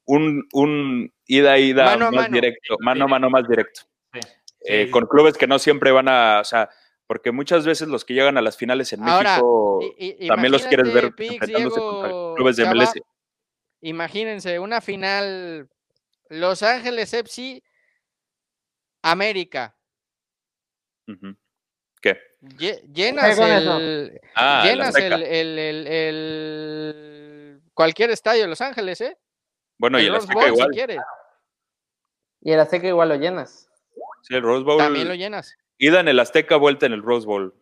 un, 0.05 0.47
un 0.53 1.13
ida 1.27 1.59
ida 1.59 1.85
Mano 1.85 2.07
más 2.07 2.23
mano. 2.25 2.35
directo, 2.35 2.77
mano 2.81 3.05
a 3.05 3.09
mano 3.09 3.31
más 3.31 3.49
directo. 3.49 3.83
Sí. 4.13 4.21
Eh, 4.65 4.85
Sí, 4.87 4.91
con 4.93 5.07
clubes 5.07 5.37
que 5.37 5.49
no 5.49 5.59
siempre 5.59 5.91
van 5.91 6.09
a, 6.09 6.41
o 6.41 6.45
sea, 6.45 6.69
porque 7.07 7.33
muchas 7.33 7.67
veces 7.67 7.89
los 7.89 8.05
que 8.05 8.15
llegan 8.15 8.39
a 8.39 8.43
las 8.43 8.57
finales 8.57 8.93
en 8.93 9.03
Ahora, 9.07 9.31
México 9.37 9.81
i- 9.99 10.27
también 10.29 10.53
los 10.53 10.67
quieres 10.67 10.87
ver 10.93 11.05
imagínate, 11.05 11.17
Pix, 11.17 11.33
enfrentándose 11.35 11.81
contra 11.81 12.09
Diego, 12.09 12.35
clubes 12.35 12.57
de 12.57 12.65
MLS. 12.67 12.93
Imagínense 13.81 14.59
una 14.59 14.81
final 14.81 15.69
Los 16.29 16.63
Ángeles 16.63 17.13
FC 17.13 17.63
América. 19.03 19.77
¿Qué? 22.01 22.19
Lle- 22.41 22.81
Llenas 22.93 23.39
el, 23.39 24.21
Ah, 24.35 24.63
el 24.65 24.71
llenas 24.71 24.89
Azteca. 24.89 25.15
el, 25.17 25.23
el- 25.23 25.59
el- 25.59 25.87
el- 25.87 27.61
cualquier 27.75 28.11
estadio 28.11 28.43
de 28.43 28.49
Los 28.49 28.61
Ángeles, 28.61 29.01
¿eh? 29.01 29.17
Bueno, 29.79 30.01
y 30.01 30.07
el 30.07 30.15
Azteca 30.15 30.35
Bowl, 30.35 30.45
si 30.49 30.53
igual. 30.55 30.71
quieres. 30.71 30.99
Y 32.41 32.53
el 32.53 32.61
Azteca 32.61 32.87
igual 32.89 33.09
lo 33.11 33.17
llenas. 33.17 33.69
Sí, 34.23 34.35
el 34.35 34.43
Rose 34.43 34.65
Bowl. 34.65 34.79
También 34.79 35.07
lo 35.09 35.15
llenas. 35.15 35.57
Ida 35.79 36.01
en 36.01 36.09
el 36.09 36.21
Azteca, 36.21 36.57
vuelta 36.57 36.87
en 36.87 36.93
el 36.93 37.03
Rose 37.03 37.27
Bowl. 37.27 37.55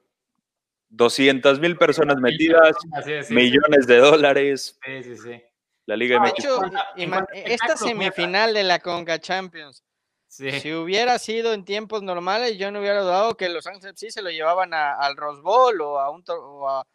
200 0.91 1.61
mil 1.61 1.77
personas 1.77 2.17
metidas, 2.17 2.77
sí, 3.05 3.33
millones 3.35 3.87
de 3.87 3.99
dólares. 3.99 4.79
Sí, 4.85 5.03
sí, 5.05 5.17
sí. 5.17 5.43
La 5.87 5.97
Liga 5.97 6.21
De 6.21 6.31
hecho, 6.31 6.61
esta 7.33 7.77
semifinal 7.77 8.53
de 8.55 8.65
la 8.65 8.81
Conca 8.81 9.19
Champions, 9.21 9.85
Sí. 10.27 10.51
si 10.61 10.73
hubiera 10.75 11.19
sido 11.19 11.53
en 11.55 11.65
tiempos 11.65 12.03
normales, 12.03 12.57
yo 12.59 12.71
no 12.71 12.81
hubiera 12.81 13.03
dudado 13.03 13.37
que 13.37 13.49
Los 13.49 13.67
Ángeles 13.67 13.93
FC 13.95 14.11
se 14.11 14.23
lo 14.23 14.31
llevaban 14.31 14.73
a- 14.75 14.95
al 14.95 15.17
Rose 15.17 15.41
Bowl 15.43 15.81
o 15.81 15.99
a, 15.99 16.11
un, 16.11 16.23
o 16.29 16.69
a- 16.69 16.87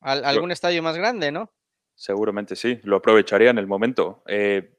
al- 0.00 0.24
algún 0.24 0.50
estadio 0.50 0.82
más 0.82 0.96
grande, 0.96 1.30
¿no? 1.30 1.52
Seguramente 1.94 2.56
sí, 2.56 2.80
lo 2.84 2.96
aprovecharía 2.96 3.50
en 3.50 3.58
el 3.58 3.66
momento. 3.66 4.22
Eh, 4.26 4.76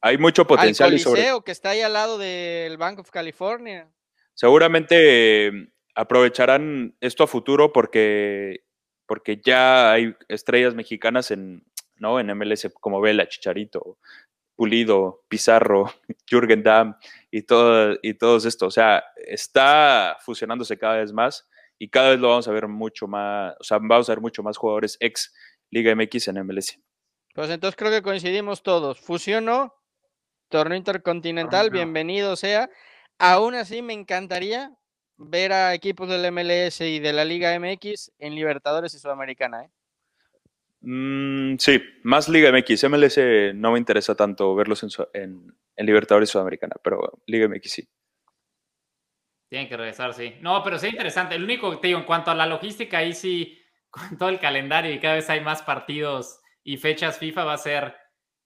hay 0.00 0.16
mucho 0.18 0.42
Al 0.42 0.48
potencial 0.48 0.88
y 0.94 1.02
Coliseo 1.02 1.34
sobre, 1.36 1.44
que 1.44 1.52
está 1.52 1.70
ahí 1.70 1.82
al 1.82 1.92
lado 1.92 2.18
del 2.18 2.76
Bank 2.78 2.98
of 3.00 3.10
California. 3.10 3.88
Seguramente 4.40 5.48
eh, 5.48 5.52
aprovecharán 5.94 6.96
esto 7.00 7.24
a 7.24 7.26
futuro 7.26 7.74
porque, 7.74 8.64
porque 9.06 9.38
ya 9.44 9.92
hay 9.92 10.14
estrellas 10.28 10.74
mexicanas 10.74 11.30
en, 11.30 11.62
¿no? 11.96 12.18
en 12.18 12.34
MLS 12.34 12.72
como 12.80 13.02
Vela, 13.02 13.28
Chicharito, 13.28 13.98
Pulido, 14.56 15.24
Pizarro, 15.28 15.92
Jürgen 16.26 16.62
Damm 16.62 16.96
y, 17.30 17.42
todo, 17.42 17.98
y 18.00 18.14
todos 18.14 18.46
estos. 18.46 18.68
O 18.68 18.70
sea, 18.70 19.04
está 19.16 20.16
fusionándose 20.20 20.78
cada 20.78 20.96
vez 20.96 21.12
más 21.12 21.46
y 21.78 21.90
cada 21.90 22.08
vez 22.08 22.18
lo 22.18 22.30
vamos 22.30 22.48
a 22.48 22.52
ver 22.52 22.66
mucho 22.66 23.06
más, 23.06 23.54
o 23.60 23.62
sea, 23.62 23.76
vamos 23.78 24.08
a 24.08 24.12
ver 24.12 24.22
mucho 24.22 24.42
más 24.42 24.56
jugadores 24.56 24.96
ex 25.00 25.34
Liga 25.70 25.94
MX 25.94 26.28
en 26.28 26.46
MLS. 26.46 26.80
Pues 27.34 27.50
entonces 27.50 27.76
creo 27.76 27.90
que 27.90 28.00
coincidimos 28.00 28.62
todos. 28.62 29.00
Fusionó, 29.00 29.74
torneo 30.48 30.78
intercontinental, 30.78 31.68
bienvenido 31.68 32.36
sea. 32.36 32.70
Aún 33.20 33.54
así 33.54 33.82
me 33.82 33.92
encantaría 33.92 34.72
ver 35.18 35.52
a 35.52 35.74
equipos 35.74 36.08
del 36.08 36.24
MLS 36.32 36.80
y 36.80 36.98
de 36.98 37.12
la 37.12 37.24
Liga 37.26 37.54
MX 37.54 38.12
en 38.18 38.34
Libertadores 38.34 38.94
y 38.94 38.98
Sudamericana. 38.98 39.64
¿eh? 39.64 39.70
Mm, 40.80 41.56
sí, 41.58 41.82
más 42.02 42.28
Liga 42.30 42.48
MX. 42.48 42.84
MLS 42.84 43.18
no 43.54 43.72
me 43.72 43.78
interesa 43.78 44.14
tanto 44.14 44.54
verlos 44.54 44.82
en, 44.82 44.88
su- 44.90 45.06
en, 45.12 45.54
en 45.76 45.86
Libertadores 45.86 46.30
Sudamericana, 46.30 46.76
pero 46.82 47.20
Liga 47.26 47.44
MX 47.46 47.70
sí. 47.70 47.88
Tienen 49.50 49.68
que 49.68 49.76
regresar, 49.76 50.14
sí. 50.14 50.36
No, 50.40 50.62
pero 50.62 50.78
sí 50.78 50.86
interesante. 50.88 51.34
El 51.34 51.44
único 51.44 51.70
que 51.72 51.76
te 51.78 51.88
digo, 51.88 51.98
en 51.98 52.06
cuanto 52.06 52.30
a 52.30 52.34
la 52.34 52.46
logística, 52.46 52.98
ahí 52.98 53.12
sí, 53.12 53.60
con 53.90 54.16
todo 54.16 54.28
el 54.30 54.38
calendario 54.40 54.92
y 54.94 55.00
cada 55.00 55.16
vez 55.16 55.28
hay 55.28 55.40
más 55.42 55.62
partidos 55.62 56.40
y 56.64 56.78
fechas 56.78 57.18
FIFA, 57.18 57.44
va 57.44 57.52
a 57.54 57.58
ser, 57.58 57.94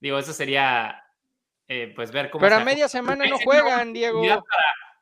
digo, 0.01 0.19
eso 0.19 0.33
sería, 0.33 1.04
eh, 1.69 1.93
pues 1.95 2.11
ver 2.13 2.31
cómo. 2.31 2.43
Pero 2.43 2.57
se 2.57 2.63
a 2.63 2.65
media 2.65 2.89
semana 2.89 3.27
no 3.27 3.39
juegan, 3.39 3.93
Diego. 3.93 4.21
Para, 4.23 4.43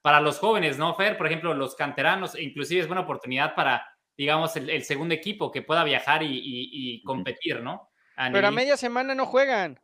para 0.03 0.21
los 0.21 0.39
jóvenes, 0.39 0.79
¿no, 0.79 0.95
Fer? 0.95 1.17
Por 1.17 1.27
ejemplo, 1.27 1.55
los 1.55 1.75
canteranos, 1.75 2.39
inclusive 2.39 2.81
es 2.83 2.87
buena 2.87 3.03
oportunidad 3.03 3.55
para, 3.55 3.87
digamos, 4.17 4.57
el, 4.57 4.69
el 4.71 4.85
segundo 4.85 5.15
equipo 5.15 5.51
que 5.51 5.63
pueda 5.63 5.85
viajar 5.85 6.23
y, 6.23 6.27
y- 6.27 6.71
y 6.73 6.97
Ujú. 6.99 7.07
competir, 7.07 7.61
¿no? 7.61 7.91
A 8.17 8.31
Pero 8.31 8.49
a 8.49 8.51
media 8.51 8.77
semana 8.77 9.15
no 9.15 9.27
juegan. 9.27 9.79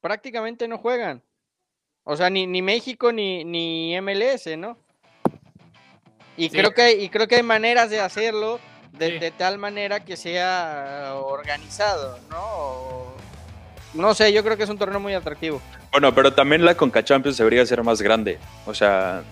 Prácticamente 0.00 0.68
no 0.68 0.78
juegan. 0.78 1.22
O 2.04 2.16
sea, 2.16 2.28
ni, 2.30 2.46
ni 2.46 2.60
México 2.60 3.12
ni, 3.12 3.44
ni 3.44 3.94
MLS, 4.00 4.56
¿no? 4.58 4.78
Y 6.36 6.48
Sí. 6.50 6.56
creo 6.58 6.72
que 6.74 6.82
hay, 6.82 7.04
y 7.04 7.08
creo 7.08 7.26
que 7.28 7.36
hay 7.36 7.42
maneras 7.42 7.88
de 7.90 8.00
hacerlo 8.00 8.60
de, 8.92 9.12
Sí. 9.12 9.18
de 9.18 9.30
tal 9.30 9.56
manera 9.58 10.04
que 10.04 10.16
sea 10.16 11.14
organizado, 11.16 12.18
¿no? 12.28 12.36
O- 12.42 13.03
no 13.94 14.14
sé, 14.14 14.32
yo 14.32 14.42
creo 14.44 14.56
que 14.56 14.64
es 14.64 14.70
un 14.70 14.78
torneo 14.78 15.00
muy 15.00 15.14
atractivo. 15.14 15.60
Bueno, 15.92 16.14
pero 16.14 16.32
también 16.32 16.64
la 16.64 16.74
Conca 16.76 17.04
Champions 17.04 17.36
debería 17.38 17.64
ser 17.66 17.82
más 17.82 18.00
grande. 18.02 18.38
O 18.66 18.74
sea, 18.74 19.22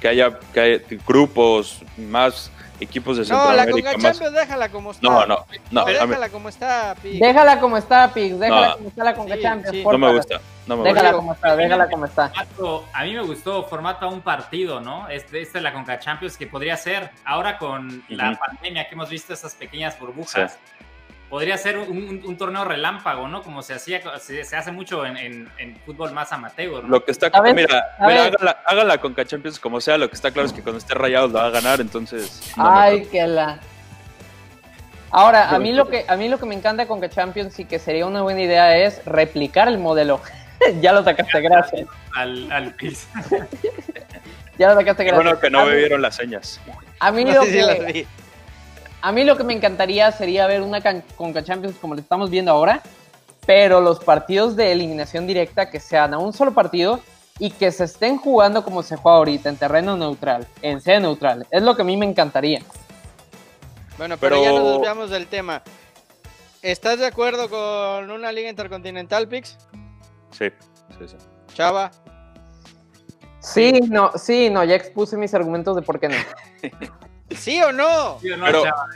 que 0.00 0.08
haya, 0.08 0.38
que 0.52 0.60
haya 0.60 0.80
grupos, 1.06 1.80
más 1.96 2.50
equipos 2.80 3.16
de 3.16 3.24
No, 3.24 3.36
la 3.52 3.64
Centroamérica. 3.64 3.92
Conca 3.92 4.08
más- 4.08 4.18
Champions 4.18 4.34
déjala 4.40 4.68
como 4.68 4.90
está. 4.92 5.08
No, 5.08 5.20
no, 5.20 5.26
no, 5.26 5.46
No, 5.70 5.80
a 5.80 5.84
mí- 5.86 5.92
déjala 5.92 6.28
como 6.28 6.48
está, 6.48 6.94
Pi. 7.02 7.18
Déjala 7.18 7.58
como 7.60 7.76
está, 7.76 8.12
Pix. 8.14 8.38
Déjala 8.38 8.68
No. 8.68 8.76
como 8.76 8.88
está 8.90 9.04
la 9.04 9.14
Conca 9.14 9.34
Sí, 9.34 9.42
Champions. 9.42 9.76
sí. 9.76 9.84
no 9.84 9.98
me 9.98 10.12
gusta. 10.12 10.40
No 10.68 10.76
me 10.76 10.82
Déjala 10.84 11.00
gusta. 11.12 11.16
como 11.16 11.32
está, 11.32 11.56
déjala 11.56 11.88
como 11.90 12.04
está. 12.04 12.32
a 12.92 13.04
mí 13.04 13.14
me 13.14 13.22
gustó 13.22 13.64
formato 13.64 14.04
a 14.06 14.08
un 14.10 14.20
partido, 14.20 14.80
¿no? 14.80 15.08
Este, 15.08 15.40
este 15.40 15.58
de 15.58 15.62
la 15.62 15.72
Conca 15.72 15.98
Champions 15.98 16.36
que 16.36 16.46
podría 16.46 16.76
ser 16.76 17.10
ahora 17.24 17.56
con 17.58 18.04
la 18.10 18.38
pandemia 18.38 18.86
que 18.88 18.94
hemos 18.94 19.08
visto 19.08 19.32
esas 19.32 19.54
pequeñas 19.54 19.98
burbujas. 19.98 20.58
Podría 21.28 21.58
ser 21.58 21.78
un, 21.78 21.88
un- 21.90 22.22
un 22.24 22.36
torneo 22.38 22.64
relámpago, 22.64 23.28
¿no? 23.28 23.42
Como 23.42 23.62
se 23.62 23.74
hacía, 23.74 24.00
se, 24.18 24.44
se 24.44 24.56
hace 24.56 24.72
mucho 24.72 25.04
en, 25.04 25.16
en- 25.18 25.48
en 25.58 25.76
fútbol 25.84 26.12
más 26.12 26.32
amateur, 26.32 26.82
¿no? 26.84 26.88
Lo 26.88 27.04
que 27.04 27.10
está 27.10 27.30
mira, 27.52 27.84
mira 28.00 28.24
háganla, 28.24 28.62
háganla 28.64 28.98
con 28.98 29.14
Champions 29.14 29.60
como 29.60 29.80
sea, 29.80 29.98
lo 29.98 30.08
que 30.08 30.16
está 30.16 30.30
claro 30.30 30.46
es 30.46 30.54
que 30.54 30.62
cuando 30.62 30.78
esté 30.78 30.94
rayado 30.94 31.28
lo 31.28 31.34
va 31.34 31.46
a 31.46 31.50
ganar, 31.50 31.80
entonces. 31.80 32.52
no 32.56 32.64
Ay, 32.66 33.04
que 33.06 33.26
la. 33.26 33.58
Ahora, 35.10 35.50
a 35.50 35.58
mí 35.58 35.72
lo 35.72 35.88
que 35.88 36.04
a 36.06 36.16
mí 36.16 36.28
lo 36.28 36.38
que 36.38 36.44
me 36.46 36.54
encanta 36.54 36.86
con 36.86 37.00
que 37.00 37.08
Champions 37.08 37.58
y 37.58 37.64
que 37.64 37.78
sería 37.78 38.04
una 38.06 38.20
buena 38.22 38.40
idea 38.42 38.76
es 38.76 39.02
replicar 39.06 39.68
el 39.68 39.78
modelo. 39.78 40.20
ya 40.80 40.92
lo 40.92 41.02
sacaste, 41.04 41.40
gracias. 41.40 41.86
Al, 42.14 42.50
al 42.52 42.74
piso. 42.74 43.06
Ya 44.58 44.70
lo 44.70 44.74
sacaste, 44.74 45.04
gracias. 45.04 45.24
bueno 45.24 45.38
que 45.38 45.50
no 45.50 45.66
me 45.66 45.76
vieron 45.76 46.02
las 46.02 46.16
señas. 46.16 46.60
a 46.98 47.12
mí 47.12 47.24
No 47.24 47.32
lo 47.32 47.42
sé 47.44 47.52
si 47.52 47.60
las 47.60 47.76
que, 47.76 47.92
vi. 47.92 48.06
A 49.00 49.12
mí 49.12 49.24
lo 49.24 49.36
que 49.36 49.44
me 49.44 49.52
encantaría 49.54 50.10
sería 50.12 50.46
ver 50.46 50.62
una 50.62 50.80
can- 50.80 51.04
Conca 51.16 51.42
Champions 51.44 51.76
como 51.80 51.94
lo 51.94 52.00
estamos 52.00 52.30
viendo 52.30 52.50
ahora, 52.50 52.82
pero 53.46 53.80
los 53.80 54.00
partidos 54.00 54.56
de 54.56 54.72
eliminación 54.72 55.26
directa 55.26 55.70
que 55.70 55.80
sean 55.80 56.14
a 56.14 56.18
un 56.18 56.32
solo 56.32 56.52
partido 56.52 57.00
y 57.38 57.50
que 57.50 57.70
se 57.70 57.84
estén 57.84 58.18
jugando 58.18 58.64
como 58.64 58.82
se 58.82 58.96
juega 58.96 59.18
ahorita, 59.18 59.48
en 59.48 59.56
terreno 59.56 59.96
neutral, 59.96 60.46
en 60.62 60.80
sede 60.80 61.00
neutral. 61.00 61.46
Es 61.50 61.62
lo 61.62 61.76
que 61.76 61.82
a 61.82 61.84
mí 61.84 61.96
me 61.96 62.04
encantaría. 62.06 62.60
Bueno, 63.96 64.16
pero, 64.18 64.36
ya 64.42 64.50
Pero- 64.50 64.58
nos 64.64 64.72
desviamos 64.74 65.10
del 65.10 65.26
tema. 65.28 65.62
¿Estás 66.62 66.98
de 66.98 67.06
acuerdo 67.06 67.48
con 67.48 68.10
una 68.10 68.32
liga 68.32 68.50
intercontinental, 68.50 69.28
Pix? 69.28 69.56
Sí, 70.32 70.46
sí, 70.98 71.06
sí. 71.08 71.16
Chava. 71.54 71.90
Sí, 73.40 73.80
no, 73.88 74.10
sí, 74.16 74.50
no, 74.50 74.64
ya 74.64 74.74
expuse 74.74 75.16
mis 75.16 75.32
argumentos 75.34 75.76
de 75.76 75.82
por 75.82 76.00
qué 76.00 76.08
no. 76.08 76.16
¿Sí 77.30 77.60
o 77.62 77.72
no? 77.72 78.18
Sí 78.20 78.30
o 78.30 78.36
no, 78.36 78.46
Pero- 78.46 78.62
chava. 78.64 78.86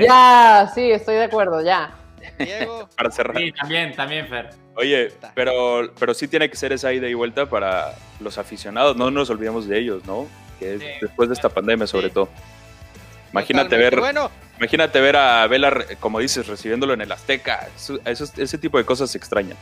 Ya, 0.00 0.70
sí, 0.74 0.90
estoy 0.90 1.14
de 1.16 1.24
acuerdo, 1.24 1.62
ya. 1.62 1.92
Diego. 2.38 2.88
Para 2.96 3.10
cerrar. 3.10 3.36
Sí, 3.36 3.52
también, 3.52 3.94
también, 3.94 4.26
Fer. 4.28 4.50
Oye, 4.74 5.12
pero, 5.34 5.90
pero 5.98 6.14
sí 6.14 6.28
tiene 6.28 6.48
que 6.48 6.56
ser 6.56 6.72
esa 6.72 6.92
ida 6.92 7.08
y 7.08 7.14
vuelta 7.14 7.46
para 7.46 7.94
los 8.20 8.38
aficionados. 8.38 8.96
No 8.96 9.10
nos 9.10 9.28
olvidemos 9.30 9.66
de 9.66 9.78
ellos, 9.78 10.04
¿no? 10.06 10.28
Que 10.60 10.74
es 10.74 10.80
Sí. 10.80 10.86
después 11.00 11.28
de 11.28 11.34
esta 11.34 11.48
pandemia, 11.48 11.86
sobre 11.88 12.08
Sí. 12.08 12.14
todo. 12.14 12.28
Imagínate 13.32 13.64
Totalmente. 13.70 13.96
ver, 13.96 14.00
Bueno, 14.00 14.30
imagínate 14.58 15.00
ver 15.00 15.16
a 15.16 15.46
Vela, 15.48 15.84
como 16.00 16.18
dices, 16.20 16.46
recibiéndolo 16.46 16.94
en 16.94 17.00
el 17.00 17.10
Azteca. 17.12 17.68
Eso- 17.76 17.98
eso- 18.04 18.32
ese 18.36 18.58
tipo 18.58 18.78
de 18.78 18.84
cosas 18.84 19.10
se 19.10 19.18
extrañan. 19.18 19.56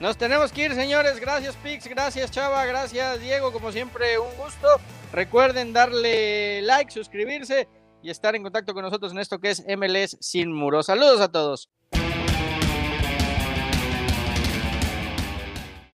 Nos 0.00 0.16
tenemos 0.16 0.50
que 0.50 0.64
ir, 0.64 0.74
señores. 0.74 1.20
Gracias, 1.20 1.54
Pix. 1.56 1.86
Gracias, 1.86 2.30
Chava. 2.30 2.64
Gracias, 2.64 3.20
Diego. 3.20 3.52
Como 3.52 3.70
siempre, 3.70 4.18
un 4.18 4.34
gusto. 4.34 4.66
Recuerden 5.12 5.74
darle 5.74 6.62
like, 6.62 6.90
suscribirse 6.90 7.68
y 8.02 8.08
estar 8.08 8.34
en 8.34 8.42
contacto 8.42 8.72
con 8.72 8.82
nosotros 8.82 9.12
en 9.12 9.18
esto 9.18 9.40
que 9.40 9.50
es 9.50 9.62
MLS 9.76 10.16
Sin 10.20 10.52
Muros. 10.52 10.86
Saludos 10.86 11.20
a 11.20 11.30
todos. 11.30 11.68